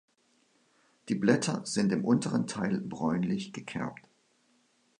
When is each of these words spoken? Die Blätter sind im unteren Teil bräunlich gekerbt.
Die 1.09 1.13
Blätter 1.13 1.63
sind 1.63 1.91
im 1.91 2.03
unteren 2.05 2.47
Teil 2.47 2.79
bräunlich 2.81 3.53
gekerbt. 3.53 4.09